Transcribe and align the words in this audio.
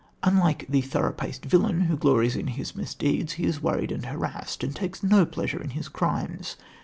Unlike 0.23 0.65
the 0.67 0.81
thorough 0.81 1.11
paced 1.13 1.45
villain, 1.45 1.81
who 1.81 1.95
glories 1.95 2.35
in 2.35 2.47
his 2.47 2.75
misdeeds, 2.75 3.33
he 3.33 3.43
is 3.43 3.61
worried 3.61 3.91
and 3.91 4.07
harassed, 4.07 4.63
and 4.63 4.75
takes 4.75 5.03
no 5.03 5.27
pleasure 5.27 5.61
in 5.61 5.69
his 5.69 5.89
crimes. 5.89 6.57